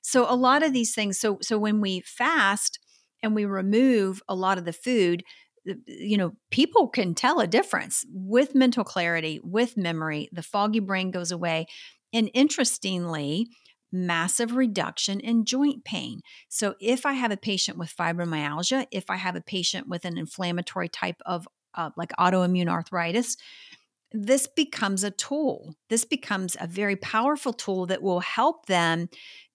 So 0.00 0.26
a 0.28 0.36
lot 0.36 0.62
of 0.62 0.72
these 0.72 0.94
things 0.94 1.18
so 1.18 1.38
so 1.42 1.58
when 1.58 1.80
we 1.80 2.00
fast 2.00 2.78
and 3.22 3.34
we 3.34 3.44
remove 3.44 4.22
a 4.28 4.34
lot 4.34 4.58
of 4.58 4.64
the 4.64 4.72
food 4.72 5.22
you 5.64 6.16
know, 6.16 6.32
people 6.50 6.88
can 6.88 7.14
tell 7.14 7.40
a 7.40 7.46
difference 7.46 8.04
with 8.12 8.54
mental 8.54 8.84
clarity, 8.84 9.40
with 9.42 9.76
memory. 9.76 10.28
The 10.32 10.42
foggy 10.42 10.80
brain 10.80 11.10
goes 11.10 11.30
away. 11.30 11.66
And 12.12 12.30
interestingly, 12.34 13.48
massive 13.92 14.54
reduction 14.54 15.20
in 15.20 15.44
joint 15.44 15.84
pain. 15.84 16.20
So, 16.48 16.74
if 16.80 17.06
I 17.06 17.12
have 17.12 17.30
a 17.30 17.36
patient 17.36 17.78
with 17.78 17.94
fibromyalgia, 17.94 18.86
if 18.90 19.10
I 19.10 19.16
have 19.16 19.36
a 19.36 19.40
patient 19.40 19.88
with 19.88 20.04
an 20.04 20.18
inflammatory 20.18 20.88
type 20.88 21.20
of 21.26 21.46
uh, 21.74 21.90
like 21.96 22.12
autoimmune 22.18 22.68
arthritis, 22.68 23.36
this 24.12 24.46
becomes 24.46 25.04
a 25.04 25.10
tool. 25.10 25.74
This 25.90 26.04
becomes 26.04 26.56
a 26.58 26.66
very 26.66 26.96
powerful 26.96 27.52
tool 27.52 27.86
that 27.86 28.02
will 28.02 28.20
help 28.20 28.66
them 28.66 29.08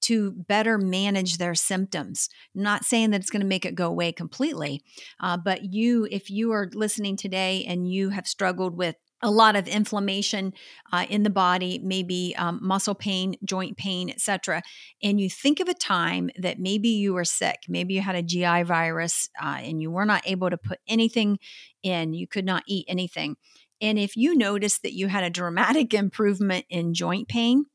to 0.03 0.31
better 0.31 0.77
manage 0.77 1.37
their 1.37 1.55
symptoms. 1.55 2.29
not 2.53 2.85
saying 2.85 3.11
that 3.11 3.21
it's 3.21 3.29
going 3.29 3.41
to 3.41 3.47
make 3.47 3.65
it 3.65 3.75
go 3.75 3.87
away 3.87 4.11
completely, 4.11 4.81
uh, 5.19 5.37
but 5.37 5.73
you, 5.73 6.07
if 6.11 6.29
you 6.29 6.51
are 6.51 6.69
listening 6.73 7.15
today 7.15 7.65
and 7.67 7.91
you 7.91 8.09
have 8.09 8.27
struggled 8.27 8.77
with 8.77 8.95
a 9.23 9.31
lot 9.31 9.55
of 9.55 9.67
inflammation 9.67 10.53
uh, 10.91 11.05
in 11.09 11.23
the 11.23 11.29
body, 11.29 11.79
maybe 11.81 12.35
um, 12.37 12.59
muscle 12.61 12.93
pain, 12.93 13.35
joint 13.43 13.77
pain, 13.77 14.09
etc. 14.09 14.61
And 15.01 15.19
you 15.19 15.29
think 15.29 15.61
of 15.61 15.69
a 15.69 15.73
time 15.73 16.29
that 16.37 16.59
maybe 16.59 16.89
you 16.89 17.13
were 17.13 17.23
sick, 17.25 17.59
maybe 17.69 17.93
you 17.93 18.01
had 18.01 18.15
a 18.15 18.21
GI 18.21 18.63
virus 18.63 19.29
uh, 19.41 19.59
and 19.61 19.81
you 19.81 19.89
were 19.89 20.05
not 20.05 20.23
able 20.25 20.49
to 20.49 20.57
put 20.57 20.79
anything 20.87 21.39
in, 21.81 22.13
you 22.13 22.27
could 22.27 22.45
not 22.45 22.63
eat 22.67 22.85
anything. 22.89 23.37
And 23.81 23.97
if 23.97 24.15
you 24.15 24.35
notice 24.35 24.79
that 24.79 24.93
you 24.93 25.07
had 25.07 25.23
a 25.23 25.29
dramatic 25.29 25.93
improvement 25.93 26.65
in 26.69 26.93
joint 26.93 27.27
pain, 27.29 27.65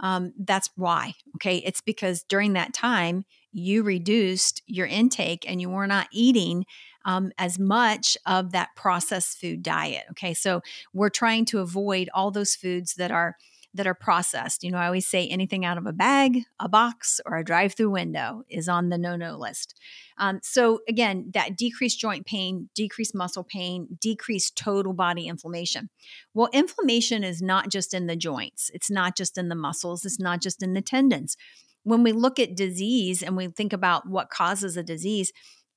um, 0.00 0.32
that's 0.38 0.70
why. 0.76 1.14
Okay. 1.36 1.58
It's 1.58 1.80
because 1.80 2.22
during 2.22 2.52
that 2.54 2.74
time, 2.74 3.24
you 3.52 3.82
reduced 3.82 4.62
your 4.66 4.86
intake 4.86 5.44
and 5.48 5.60
you 5.60 5.70
were 5.70 5.86
not 5.86 6.08
eating 6.12 6.64
um, 7.04 7.32
as 7.38 7.58
much 7.58 8.16
of 8.26 8.52
that 8.52 8.68
processed 8.76 9.40
food 9.40 9.62
diet. 9.62 10.04
Okay. 10.10 10.34
So 10.34 10.60
we're 10.92 11.08
trying 11.08 11.44
to 11.46 11.60
avoid 11.60 12.10
all 12.12 12.30
those 12.30 12.54
foods 12.54 12.94
that 12.94 13.10
are 13.10 13.36
that 13.74 13.86
are 13.86 13.94
processed. 13.94 14.64
You 14.64 14.70
know, 14.70 14.78
I 14.78 14.86
always 14.86 15.06
say 15.06 15.26
anything 15.28 15.64
out 15.64 15.78
of 15.78 15.86
a 15.86 15.92
bag, 15.92 16.40
a 16.58 16.68
box, 16.68 17.20
or 17.26 17.36
a 17.36 17.44
drive 17.44 17.74
through 17.74 17.90
window 17.90 18.42
is 18.48 18.68
on 18.68 18.88
the 18.88 18.98
no 18.98 19.16
no 19.16 19.36
list. 19.36 19.78
Um, 20.18 20.40
so, 20.42 20.80
again, 20.88 21.30
that 21.34 21.56
decreased 21.56 22.00
joint 22.00 22.26
pain, 22.26 22.70
decreased 22.74 23.14
muscle 23.14 23.44
pain, 23.44 23.98
decreased 24.00 24.56
total 24.56 24.92
body 24.92 25.26
inflammation. 25.26 25.90
Well, 26.34 26.48
inflammation 26.52 27.22
is 27.24 27.42
not 27.42 27.70
just 27.70 27.94
in 27.94 28.06
the 28.06 28.16
joints, 28.16 28.70
it's 28.74 28.90
not 28.90 29.16
just 29.16 29.38
in 29.38 29.48
the 29.48 29.54
muscles, 29.54 30.04
it's 30.04 30.20
not 30.20 30.40
just 30.42 30.62
in 30.62 30.74
the 30.74 30.82
tendons. 30.82 31.36
When 31.84 32.02
we 32.02 32.12
look 32.12 32.38
at 32.38 32.56
disease 32.56 33.22
and 33.22 33.36
we 33.36 33.48
think 33.48 33.72
about 33.72 34.08
what 34.08 34.30
causes 34.30 34.76
a 34.76 34.82
disease, 34.82 35.32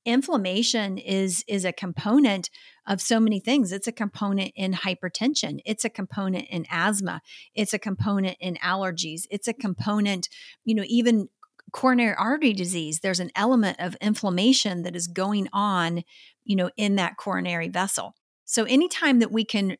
inflammation 0.05 0.97
is 0.97 1.43
is 1.47 1.65
a 1.65 1.73
component 1.73 2.49
of 2.87 3.01
so 3.01 3.19
many 3.19 3.39
things. 3.39 3.71
It's 3.71 3.87
a 3.87 3.91
component 3.91 4.51
in 4.55 4.73
hypertension. 4.73 5.59
It's 5.65 5.85
a 5.85 5.89
component 5.89 6.47
in 6.49 6.65
asthma. 6.69 7.21
It's 7.53 7.73
a 7.73 7.79
component 7.79 8.37
in 8.39 8.55
allergies. 8.55 9.23
It's 9.29 9.47
a 9.47 9.53
component 9.53 10.29
you 10.63 10.75
know 10.75 10.83
even 10.87 11.27
coronary 11.71 12.15
artery 12.15 12.53
disease. 12.53 12.99
There's 12.99 13.19
an 13.19 13.31
element 13.35 13.77
of 13.79 13.95
inflammation 14.01 14.83
that 14.83 14.95
is 14.95 15.07
going 15.07 15.47
on 15.53 16.03
you 16.43 16.55
know 16.55 16.69
in 16.77 16.95
that 16.95 17.17
coronary 17.17 17.67
vessel. 17.67 18.15
So 18.45 18.65
anytime 18.65 19.19
that 19.19 19.31
we 19.31 19.45
can 19.45 19.77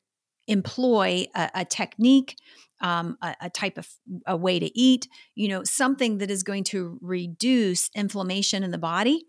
employ 0.47 1.25
a, 1.35 1.49
a 1.55 1.65
technique 1.65 2.35
um, 2.81 3.17
a, 3.21 3.35
a, 3.41 3.49
type 3.49 3.77
of 3.77 3.87
a 4.25 4.35
way 4.35 4.59
to 4.59 4.77
eat 4.77 5.07
you 5.35 5.47
know 5.47 5.63
something 5.63 6.17
that 6.17 6.31
is 6.31 6.43
going 6.43 6.63
to 6.65 6.97
reduce 7.01 7.89
inflammation 7.95 8.63
in 8.63 8.71
the 8.71 8.77
body 8.77 9.25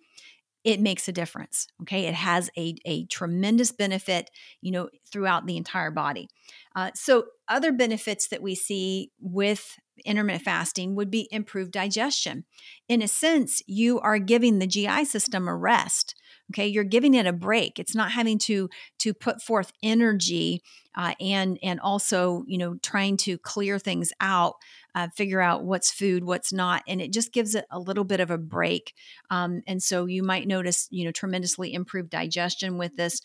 it 0.65 0.81
makes 0.81 1.09
a 1.09 1.13
difference. 1.13 1.67
Okay. 1.83 2.07
It 2.07 2.15
has 2.15 2.51
a, 2.57 2.77
a 2.85 3.07
tremendous 3.07 3.73
benefit, 3.73 4.31
you 4.61 4.71
know, 4.71 4.89
throughout 5.11 5.47
the 5.47 5.57
entire 5.57 5.91
body. 5.91 6.29
Uh, 6.77 6.91
so, 6.95 7.27
other 7.49 7.73
benefits 7.73 8.29
that 8.29 8.41
we 8.41 8.55
see 8.55 9.11
with 9.21 9.79
intermittent 10.05 10.45
fasting 10.45 10.95
would 10.95 11.11
be 11.11 11.29
improved 11.31 11.73
digestion. 11.73 12.45
In 12.89 13.03
a 13.03 13.09
sense, 13.09 13.63
you 13.67 14.01
are 14.01 14.19
giving 14.19 14.59
the 14.59 14.67
GI 14.67 15.05
system 15.05 15.49
a 15.49 15.55
rest 15.55 16.15
okay? 16.53 16.67
You're 16.67 16.85
giving 16.85 17.15
it 17.15 17.27
a 17.27 17.33
break. 17.33 17.79
It's 17.79 17.95
not 17.95 18.13
having 18.13 18.39
to 18.41 18.69
to 19.01 19.15
put 19.15 19.43
forth 19.43 19.73
energy 19.83 20.63
uh, 20.95 21.15
and 21.21 21.59
and 21.63 21.81
also 21.81 22.45
you 22.47 22.59
know 22.59 22.77
trying 22.83 23.17
to 23.19 23.39
clear 23.39 23.79
things 23.79 24.13
out 24.21 24.55
uh, 24.95 25.09
figure 25.17 25.41
out 25.41 25.65
what's 25.65 25.91
food 25.91 26.25
what's 26.25 26.53
not 26.53 26.83
and 26.87 27.01
it 27.01 27.13
just 27.13 27.33
gives 27.33 27.55
it 27.55 27.65
a 27.71 27.79
little 27.79 28.05
bit 28.05 28.21
of 28.21 28.31
a 28.31 28.39
break. 28.39 28.95
Um, 29.31 29.63
and 29.67 29.83
so 29.83 30.07
you 30.07 30.23
might 30.23 30.47
notice 30.47 30.89
you 30.91 31.05
know 31.05 31.13
tremendously 31.13 31.73
improved 31.73 32.11
digestion 32.11 32.79
with 32.79 32.97
this. 32.97 33.21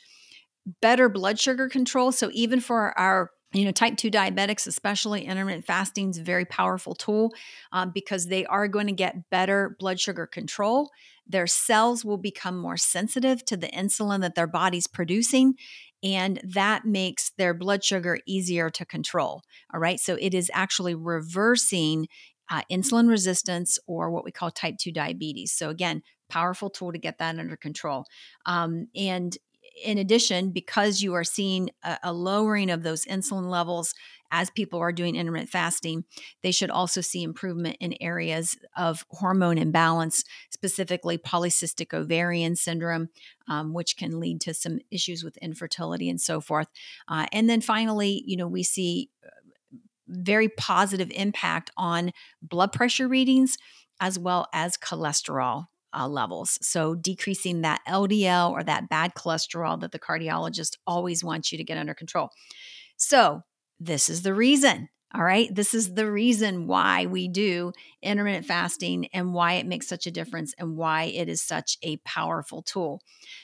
Better 0.81 1.07
blood 1.07 1.39
sugar 1.39 1.69
control 1.69 2.11
so 2.11 2.29
even 2.33 2.59
for 2.59 2.97
our 2.99 3.31
you 3.53 3.63
know 3.63 3.71
type 3.71 3.97
2 3.97 4.11
diabetics 4.11 4.67
especially 4.67 5.25
intermittent 5.25 5.65
fasting 5.65 6.09
is 6.09 6.17
a 6.17 6.23
very 6.23 6.45
powerful 6.45 6.93
tool 6.93 7.33
um, 7.71 7.91
because 7.93 8.27
they 8.27 8.45
are 8.45 8.67
going 8.67 8.87
to 8.87 8.93
get 8.93 9.29
better 9.29 9.75
blood 9.79 9.99
sugar 9.99 10.27
control. 10.27 10.89
Their 11.25 11.47
cells 11.47 12.05
will 12.05 12.17
become 12.17 12.57
more 12.57 12.77
sensitive 12.77 13.43
to 13.45 13.57
the 13.57 13.67
insulin 13.67 14.21
that 14.21 14.35
their 14.35 14.47
body's 14.47 14.87
producing 14.87 15.55
and 16.03 16.39
that 16.43 16.85
makes 16.85 17.31
their 17.37 17.53
blood 17.53 17.83
sugar 17.83 18.19
easier 18.25 18.69
to 18.69 18.85
control 18.85 19.41
all 19.73 19.79
right? 19.79 19.99
So 19.99 20.17
it 20.19 20.33
is 20.33 20.51
actually 20.53 20.95
reversing 20.95 22.07
uh, 22.49 22.61
insulin 22.71 23.09
resistance 23.09 23.77
or 23.87 24.09
what 24.09 24.23
we 24.23 24.31
call 24.31 24.51
type 24.51 24.75
2 24.77 24.91
diabetes. 24.91 25.51
So 25.51 25.69
again 25.69 26.01
powerful 26.29 26.69
tool 26.69 26.91
to 26.91 26.97
get 26.97 27.19
that 27.19 27.39
under 27.39 27.55
control. 27.55 28.05
Um, 28.45 28.87
and 28.95 29.37
in 29.83 29.97
addition, 29.97 30.51
because 30.51 31.01
you 31.01 31.13
are 31.13 31.23
seeing 31.23 31.69
a, 31.83 31.97
a, 32.03 32.13
lowering 32.13 32.69
of 32.69 32.83
those 32.83 33.05
insulin 33.05 33.49
levels 33.49 33.93
as 34.31 34.49
people 34.49 34.79
are 34.79 34.91
doing 34.91 35.15
intermittent 35.15 35.49
fasting, 35.49 36.03
they 36.43 36.51
should 36.51 36.69
also 36.69 36.99
see 37.01 37.23
improvement 37.23 37.77
in 37.79 37.95
areas 38.01 38.57
of 38.75 39.05
hormone 39.09 39.57
imbalance, 39.57 40.23
specifically 40.49 41.17
polycystic 41.17 41.93
ovarian 41.93 42.55
syndrome, 42.55 43.09
um, 43.47 43.73
which 43.73 43.95
can 43.95 44.19
lead 44.19 44.41
to 44.41 44.53
some 44.53 44.79
issues 44.91 45.23
with 45.23 45.37
infertility 45.37 46.09
and 46.09 46.19
so 46.19 46.41
forth. 46.41 46.67
Uh, 47.07 47.25
and 47.31 47.49
then 47.49 47.61
finally, 47.61 48.23
you 48.25 48.35
know, 48.35 48.47
we 48.47 48.63
see 48.63 49.09
uh, 49.25 49.29
very 50.07 50.49
positive 50.49 51.11
impact 51.11 51.71
on 51.77 52.11
blood 52.41 52.73
pressure 52.73 53.07
readings 53.07 53.57
as 53.99 54.19
well 54.19 54.47
as 54.53 54.77
cholesterol 54.77 55.67
uh, 55.97 56.07
levels. 56.07 56.59
So, 56.61 56.95
decreasing 56.95 57.61
that 57.61 57.81
LDL 57.87 58.51
or 58.51 58.63
that 58.63 58.89
bad 58.89 59.13
cholesterol 59.15 59.79
that 59.81 59.91
the 59.91 59.99
cardiologist 59.99 60.77
always 60.85 61.23
wants 61.23 61.51
you 61.51 61.57
to 61.57 61.63
get 61.63 61.77
under 61.77 61.93
control. 61.93 62.29
So, 62.97 63.41
this 63.79 64.09
is 64.09 64.21
the 64.21 64.33
reason. 64.33 64.89
All 65.13 65.23
right. 65.23 65.53
This 65.53 65.73
is 65.73 65.93
the 65.93 66.11
reason 66.11 66.67
why 66.67 67.05
we 67.05 67.29
do 67.29 67.71
intermittent 68.01 68.45
fasting 68.45 69.07
and 69.13 69.33
why 69.33 69.53
it 69.53 69.65
makes 69.65 69.87
such 69.87 70.05
a 70.05 70.11
difference 70.11 70.53
and 70.59 70.75
why 70.75 71.03
it 71.03 71.29
is 71.29 71.41
such 71.41 71.77
a 71.81 71.95
powerful 71.97 72.61
tool. 72.61 73.01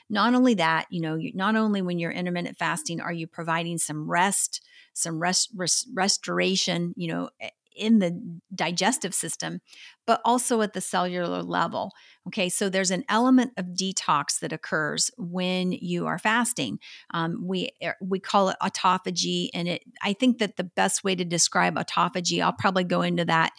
Not 0.10 0.36
only 0.36 0.55
that, 0.55 0.88
you 0.89 1.00
know, 1.00 1.17
not 1.33 1.55
only 1.55 1.81
when 1.81 2.00
you're 2.00 2.12
intermittent 2.12 2.57
fasting 2.57 3.00
are 3.00 3.13
you 3.13 3.27
providing 3.27 3.77
some 3.77 4.10
rest, 4.10 4.62
some 4.93 5.19
rest, 5.19 5.51
rest 5.55 5.88
restoration, 5.93 6.93
you 6.98 7.07
know, 7.07 7.29
in 7.75 8.00
the 8.00 8.39
digestive 8.53 9.13
system, 9.13 9.60
but 10.06 10.22
also 10.25 10.62
at 10.62 10.74
the 10.74 10.82
cellular 10.82 11.42
level. 11.42 11.92
Okay, 12.27 12.50
so 12.50 12.70
there's 12.70 12.92
an 12.92 13.03
element 13.10 13.51
of 13.58 13.68
detox 13.68 14.39
that 14.39 14.53
occurs 14.53 15.12
when 15.18 15.72
you 15.72 16.06
are 16.06 16.20
fasting. 16.20 16.80
Um, 17.13 17.46
we 17.46 17.70
er, 17.84 17.96
we 18.01 18.20
call 18.20 18.50
it 18.50 18.58
autophagy, 18.62 19.50
and 19.53 19.68
it. 19.68 19.84
I 20.01 20.13
think 20.13 20.39
that 20.39 20.58
the 20.58 20.63
best 20.63 21.03
way 21.03 21.15
to 21.15 21.25
describe 21.25 21.75
autophagy, 21.75 22.42
I'll 22.42 22.53
probably 22.53 22.84
go 22.84 23.01
into 23.01 23.25
that 23.25 23.51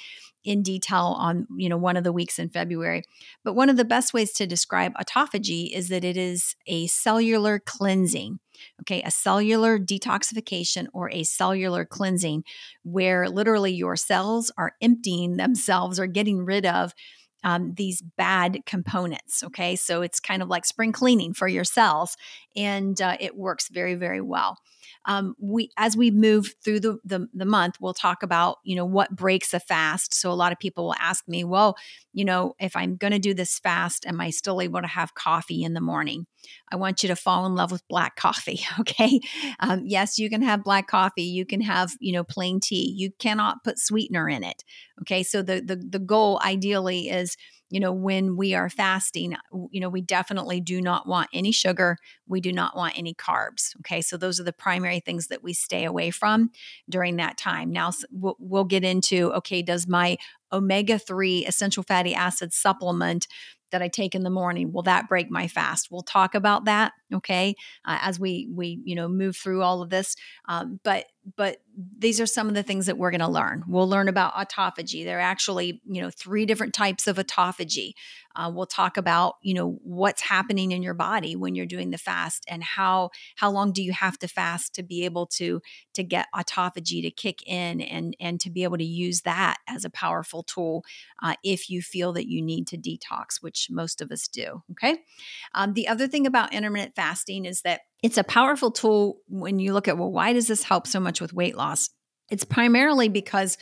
in 0.45 0.63
detail 0.63 1.17
on 1.19 1.47
you 1.57 1.69
know 1.69 1.77
one 1.77 1.97
of 1.97 2.05
the 2.05 2.13
weeks 2.13 2.39
in 2.39 2.51
February. 2.51 3.03
But 3.43 3.55
one 3.55 3.71
of 3.71 3.77
the 3.77 3.85
best 3.85 4.15
ways 4.15 4.33
to 4.35 4.47
describe 4.47 4.95
autophagy 4.95 5.71
is 5.75 5.89
that 5.89 6.05
it 6.05 6.17
is 6.17 6.55
a 6.67 6.87
cellular 6.87 7.59
cleansing. 7.59 8.39
Okay, 8.83 9.03
a 9.03 9.11
cellular 9.11 9.79
detoxification 9.79 10.87
or 10.93 11.11
a 11.11 11.23
cellular 11.25 11.85
cleansing 11.85 12.45
where 12.83 13.29
literally 13.29 13.73
your 13.73 13.97
cells 13.97 14.51
are 14.57 14.73
emptying 14.81 15.37
themselves 15.37 15.99
or 15.99 16.07
getting 16.07 16.45
rid 16.45 16.67
of 16.67 16.95
um, 17.45 17.75
these 17.75 18.01
bad 18.17 18.65
components. 18.67 19.43
Okay, 19.45 19.77
so 19.77 20.03
it's 20.03 20.19
kind 20.21 20.43
of 20.43 20.49
like 20.49 20.65
spring 20.65 20.93
cleaning 20.93 21.35
for 21.35 21.47
your 21.47 21.65
cells, 21.65 22.17
and 22.57 23.01
uh, 23.01 23.17
it 23.21 23.37
works 23.37 23.69
very, 23.69 23.95
very 23.95 24.21
well 24.21 24.59
um, 25.07 25.35
we 25.39 25.71
as 25.77 25.97
we 25.97 26.11
move 26.11 26.55
through 26.65 26.81
the, 26.81 26.99
the, 27.05 27.29
the 27.35 27.45
month 27.45 27.77
we'll 27.81 27.95
talk 27.95 28.23
about 28.23 28.59
you 28.65 28.77
know 28.77 28.85
what 28.85 29.15
breaks 29.15 29.53
a 29.55 29.61
fast. 29.61 30.15
So 30.15 30.31
a 30.31 30.35
lot 30.35 30.53
of 30.53 30.59
people 30.59 30.85
will 30.85 30.95
ask 30.99 31.27
me 31.29 31.45
well 31.45 31.77
you 32.13 32.25
know 32.25 32.55
if 32.61 32.77
i'm 32.77 32.97
going 32.97 33.13
to 33.13 33.19
do 33.19 33.35
this 33.35 33.59
fast 33.59 34.07
am 34.07 34.21
i 34.21 34.31
still 34.31 34.61
able 34.61 34.81
to 34.81 34.87
have 34.87 35.15
coffee 35.15 35.63
in 35.63 35.75
the 35.75 35.81
morning? 35.81 36.27
I 36.71 36.77
want 36.77 37.03
you 37.03 37.09
to 37.09 37.17
fall 37.17 37.47
in 37.47 37.55
love 37.55 37.73
with 37.73 37.87
black 37.89 38.17
coffee 38.25 38.61
okay? 38.81 39.21
Um, 39.61 39.83
yes 39.85 40.19
you 40.19 40.31
can 40.31 40.43
have 40.43 40.65
black 40.65 40.87
coffee. 40.87 41.23
You 41.23 41.47
can 41.47 41.61
have 41.61 41.93
you 42.01 42.13
know 42.13 42.25
plain 42.25 42.61
tea. 42.61 42.93
You 42.97 43.11
cannot 43.19 43.65
put 43.65 43.79
sweetener 43.79 44.29
in 44.29 44.45
it 44.45 44.65
okay? 45.03 45.23
So 45.23 45.43
the 45.43 45.61
the, 45.61 45.77
the 45.77 45.99
goal 45.99 46.41
ideally 46.45 47.09
is 47.09 47.37
you 47.75 47.81
know, 47.81 47.93
when 47.93 48.37
we 48.37 48.55
are 48.55 48.71
fasting, 48.71 49.35
you 49.73 49.81
know, 49.81 49.89
we 49.89 50.01
definitely 50.01 50.61
do 50.61 50.81
not 50.81 51.09
want 51.09 51.29
any 51.35 51.51
sugar. 51.51 51.97
We 52.29 52.41
do 52.41 52.53
not 52.53 52.77
want 52.77 52.97
any 52.97 53.15
carbs. 53.15 53.75
Okay. 53.81 54.01
So 54.01 54.17
those 54.17 54.39
are 54.39 54.45
the 54.45 54.53
primary 54.53 55.01
things 55.01 55.27
that 55.27 55.43
we 55.43 55.55
stay 55.55 55.85
away 55.85 56.13
from 56.13 56.53
during 56.89 57.17
that 57.17 57.37
time. 57.37 57.73
Now, 57.73 57.91
we'll, 58.13 58.65
get 58.65 58.85
into 58.85 59.33
okay, 59.33 59.61
does 59.61 59.89
my 59.89 60.17
omega 60.53 61.01
3 61.01 61.47
essential 61.47 61.83
fatty 61.83 62.15
acid 62.15 62.53
supplement 62.53 63.27
that 63.73 63.83
I 63.83 63.89
take 63.89 64.15
in 64.15 64.23
the 64.23 64.31
morning. 64.31 64.73
Will 64.73 64.83
that 64.83 65.09
break 65.09 65.29
my 65.29 65.49
fast? 65.49 65.89
We'll 65.91 66.03
talk 66.03 66.37
about 66.37 66.67
that, 66.67 66.93
okay, 67.13 67.57
uh, 67.85 67.99
as 68.03 68.21
we 68.21 68.49
we 68.55 68.81
you 68.85 68.95
know 68.95 69.09
move 69.09 69.37
through 69.37 69.63
all 69.63 69.83
of 69.83 69.91
this. 69.91 70.15
Um, 70.49 70.79
but 70.85 71.07
but 71.37 71.59
these 71.99 72.21
are 72.21 72.27
some 72.27 72.49
of 72.49 72.55
the 72.55 72.63
things 72.63 72.87
that 72.87 72.99
we're 72.99 73.11
going 73.11 73.21
to 73.21 73.29
learn. 73.29 73.65
We'll 73.67 73.89
learn 73.89 74.09
about 74.09 74.35
autophagy. 74.35 75.05
There 75.05 75.19
are 75.19 75.23
actually, 75.23 75.81
you 75.87 76.03
know, 76.03 76.11
three 76.11 76.47
different 76.47 76.75
types 76.75 77.07
of 77.07 77.17
autophagy. 77.17 77.95
Uh, 78.37 78.51
we'll 78.53 78.67
talk 78.67 78.97
about, 78.97 79.37
you 79.43 79.55
know, 79.55 79.79
what's 79.83 80.21
happening 80.21 80.73
in 80.73 80.83
your 80.83 80.95
body 80.95 81.37
when 81.37 81.55
you're 81.55 81.67
doing 81.67 81.91
the 81.91 81.99
fast 81.99 82.45
and 82.49 82.63
how 82.63 83.11
how 83.37 83.51
long 83.51 83.73
do 83.73 83.83
you 83.83 83.93
have 83.93 84.19
to 84.19 84.29
fast 84.29 84.75
to 84.75 84.83
be 84.83 85.05
able 85.05 85.27
to 85.27 85.63
to 85.95 86.03
get 86.03 86.27
autophagy 86.35 87.01
to 87.03 87.11
kick 87.11 87.47
in 87.47 87.81
and 87.81 88.17
and 88.21 88.41
to 88.41 88.51
be 88.51 88.65
able 88.65 88.79
to 88.79 88.85
use 88.85 89.23
that 89.23 89.59
as 89.69 89.85
a 89.85 89.91
powerful 89.91 90.43
tool 90.43 90.85
uh, 91.23 91.35
if 91.43 91.71
you 91.71 91.81
feel 91.81 92.13
that 92.13 92.29
you 92.29 92.43
need 92.43 92.67
to 92.67 92.77
detox, 92.77 93.41
which 93.41 93.69
most 93.71 94.01
of 94.01 94.11
us 94.11 94.29
do. 94.29 94.63
Okay. 94.73 94.99
Um, 95.55 95.75
the 95.75 95.89
other 95.89 96.09
thing 96.09 96.27
about 96.27 96.53
intermittent 96.53 96.97
fasting 96.97 97.45
is 97.45 97.63
that 97.63 97.83
it's 98.05 98.19
a 98.19 98.23
powerful 98.23 98.71
tool 98.71 99.17
when 99.29 99.59
you 99.59 99.73
look 99.73 99.89
at, 99.89 99.97
well, 99.97 100.13
why 100.13 100.35
does 100.35 100.47
this 100.47 100.63
help 100.63 100.87
so 100.87 101.01
much 101.01 101.23
with 101.23 101.33
weight 101.33 101.57
loss? 101.57 101.89
It's 102.31 102.45
primarily 102.45 103.09
because 103.09 103.57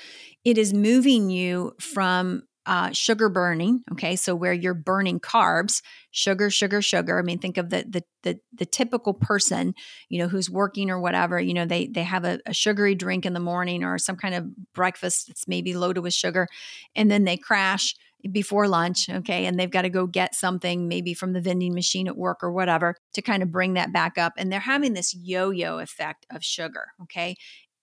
it 0.45 0.59
is 0.59 0.75
moving 0.75 1.31
you 1.31 1.75
from 1.79 2.43
uh, 2.67 2.91
sugar 2.91 3.29
burning. 3.29 3.85
Okay, 3.93 4.17
so 4.17 4.35
where 4.35 4.53
you're 4.53 4.75
burning 4.75 5.21
carbs, 5.21 5.81
sugar, 6.11 6.51
sugar, 6.51 6.83
sugar. 6.83 7.21
I 7.21 7.23
mean, 7.23 7.39
think 7.39 7.57
of 7.57 7.71
the 7.71 7.85
the 7.89 8.03
the, 8.25 8.41
the 8.53 8.67
typical 8.67 9.15
person, 9.15 9.75
you 10.09 10.19
know, 10.19 10.27
who's 10.29 10.51
working 10.51 10.91
or 10.91 11.01
whatever. 11.01 11.41
You 11.41 11.55
know, 11.55 11.65
they 11.65 11.87
they 11.87 12.03
have 12.03 12.25
a, 12.25 12.41
a 12.45 12.53
sugary 12.53 12.97
drink 12.97 13.25
in 13.25 13.35
the 13.35 13.41
morning 13.41 13.85
or 13.85 13.97
some 13.97 14.17
kind 14.17 14.35
of 14.35 14.47
breakfast 14.75 15.29
that's 15.29 15.47
maybe 15.47 15.75
loaded 15.75 16.01
with 16.01 16.15
sugar, 16.15 16.49
and 16.97 17.09
then 17.09 17.25
they 17.25 17.37
crash 17.37 17.95
before 18.31 18.69
lunch, 18.69 19.09
okay, 19.09 19.47
and 19.47 19.59
they've 19.59 19.71
got 19.71 19.83
to 19.83 19.91
go 19.91 20.07
get 20.07 20.35
something 20.35 20.89
maybe 20.89 21.15
from 21.15 21.33
the 21.33 21.41
vending 21.41 21.75
machine 21.75 22.07
at 22.07 22.17
work 22.17 22.43
or 22.43 22.53
whatever 22.53 22.95
to 23.15 23.23
kind 23.23 23.43
of 23.43 23.51
bring 23.51 23.75
that 23.75 23.93
back 23.93 24.19
up. 24.19 24.35
And 24.37 24.53
they're 24.53 24.61
having 24.61 24.93
this 24.93 25.15
yo 25.15 25.51
yo 25.51 25.79
effect 25.79 26.27
of 26.31 26.45
sugar, 26.45 26.89
okay? 27.03 27.37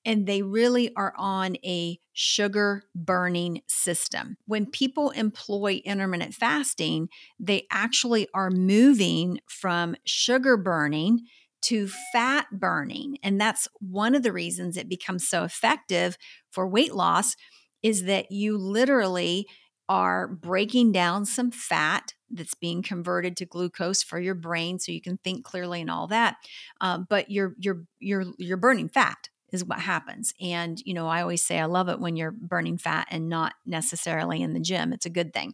And 0.06 0.26
they 0.26 0.42
really 0.42 0.92
are 0.96 1.14
on 1.18 1.58
a 1.58 2.00
sugar 2.14 2.84
burning 2.96 3.62
system. 3.68 4.38
When 4.46 4.66
people 4.66 5.10
employ 5.12 5.82
intermittent 5.84 6.34
fasting, 6.34 7.10
they 7.40 7.68
actually 7.70 8.28
are 8.34 8.50
moving 8.50 9.40
from 9.48 9.96
sugar 10.06 10.56
burning 10.56 11.26
to 11.62 11.90
fat 12.14 12.48
burning. 12.54 13.18
And 13.24 13.40
that's 13.40 13.68
one 13.80 14.16
of 14.16 14.24
the 14.24 14.32
reasons 14.32 14.78
it 14.78 14.88
becomes 14.88 15.28
so 15.28 15.44
effective 15.44 16.18
for 16.52 16.68
weight 16.68 16.94
loss 16.96 17.36
is 17.84 18.04
that 18.04 18.32
you 18.32 18.58
literally 18.58 19.46
are 19.90 20.28
breaking 20.28 20.92
down 20.94 21.26
some 21.26 21.52
fat 21.52 22.14
that's 22.30 22.54
being 22.54 22.82
converted 22.84 23.36
to 23.36 23.46
glucose 23.46 24.04
for 24.04 24.20
your 24.20 24.36
brain 24.36 24.80
so 24.80 24.92
you 24.92 25.02
can 25.02 25.18
think 25.18 25.44
clearly 25.44 25.82
and 25.82 25.90
all 25.90 26.08
that 26.08 26.38
um, 26.80 27.06
but 27.10 27.30
you're 27.30 27.56
you're 27.60 27.84
you're 28.00 28.26
you're 28.38 28.56
burning 28.56 28.88
fat 28.88 29.30
is 29.52 29.66
what 29.66 29.80
happens. 29.80 30.34
And 30.40 30.80
you 30.86 30.94
know 30.94 31.08
i 31.08 31.22
always 31.22 31.44
say 31.44 31.60
i 31.60 31.66
love 31.66 31.90
it 31.90 32.00
when 32.00 32.16
you're 32.16 32.32
burning 32.32 32.78
fat 32.78 33.08
and 33.10 33.30
not 33.30 33.54
necessarily 33.66 34.42
in 34.42 34.54
the 34.54 34.60
gym. 34.60 34.94
It's 34.94 35.06
a 35.06 35.12
good 35.12 35.34
thing. 35.34 35.54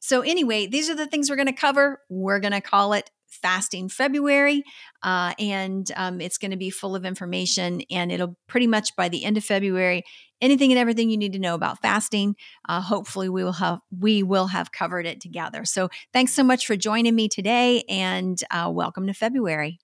So 0.00 0.22
anyway 0.22 0.66
these 0.66 0.90
are 0.90 0.94
the 0.94 1.06
things 1.06 1.30
we're 1.30 1.36
going 1.36 1.46
to 1.46 1.52
cover. 1.52 2.00
We're 2.08 2.40
going 2.40 2.52
to 2.52 2.60
call 2.60 2.92
it 2.92 3.10
fasting 3.28 3.88
February, 3.88 4.62
uh, 5.02 5.34
and 5.38 5.90
um, 5.96 6.20
it's 6.20 6.38
going 6.38 6.50
to 6.50 6.56
be 6.56 6.70
full 6.70 6.96
of 6.96 7.04
information. 7.04 7.82
And 7.90 8.10
it'll 8.10 8.36
pretty 8.46 8.66
much 8.66 8.94
by 8.96 9.08
the 9.08 9.24
end 9.24 9.36
of 9.36 9.44
February, 9.44 10.02
anything 10.40 10.72
and 10.72 10.78
everything 10.78 11.10
you 11.10 11.16
need 11.16 11.32
to 11.34 11.38
know 11.38 11.54
about 11.54 11.80
fasting. 11.80 12.36
Uh, 12.68 12.80
hopefully, 12.80 13.28
we 13.28 13.44
will 13.44 13.52
have 13.52 13.80
we 13.96 14.22
will 14.22 14.48
have 14.48 14.72
covered 14.72 15.06
it 15.06 15.20
together. 15.20 15.64
So, 15.64 15.88
thanks 16.12 16.32
so 16.34 16.42
much 16.42 16.66
for 16.66 16.76
joining 16.76 17.14
me 17.14 17.28
today, 17.28 17.84
and 17.88 18.38
uh, 18.50 18.70
welcome 18.72 19.06
to 19.06 19.14
February. 19.14 19.78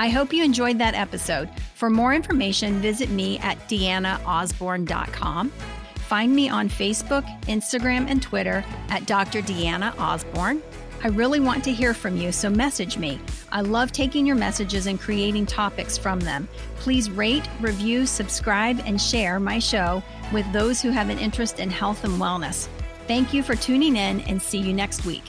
I 0.00 0.08
hope 0.08 0.32
you 0.32 0.42
enjoyed 0.42 0.78
that 0.78 0.94
episode. 0.94 1.50
For 1.74 1.90
more 1.90 2.14
information, 2.14 2.80
visit 2.80 3.10
me 3.10 3.38
at 3.40 3.58
deannaosborn.com. 3.68 5.52
Find 6.10 6.34
me 6.34 6.48
on 6.48 6.68
Facebook, 6.68 7.22
Instagram, 7.42 8.10
and 8.10 8.20
Twitter 8.20 8.64
at 8.88 9.06
Dr. 9.06 9.42
Deanna 9.42 9.96
Osborn. 9.96 10.60
I 11.04 11.06
really 11.06 11.38
want 11.38 11.62
to 11.62 11.72
hear 11.72 11.94
from 11.94 12.16
you, 12.16 12.32
so 12.32 12.50
message 12.50 12.98
me. 12.98 13.20
I 13.52 13.60
love 13.60 13.92
taking 13.92 14.26
your 14.26 14.34
messages 14.34 14.88
and 14.88 14.98
creating 14.98 15.46
topics 15.46 15.96
from 15.96 16.18
them. 16.18 16.48
Please 16.78 17.12
rate, 17.12 17.48
review, 17.60 18.06
subscribe, 18.06 18.82
and 18.86 19.00
share 19.00 19.38
my 19.38 19.60
show 19.60 20.02
with 20.32 20.52
those 20.52 20.82
who 20.82 20.90
have 20.90 21.10
an 21.10 21.18
interest 21.20 21.60
in 21.60 21.70
health 21.70 22.02
and 22.02 22.14
wellness. 22.14 22.66
Thank 23.06 23.32
you 23.32 23.44
for 23.44 23.54
tuning 23.54 23.94
in 23.94 24.20
and 24.22 24.42
see 24.42 24.58
you 24.58 24.72
next 24.72 25.06
week. 25.06 25.22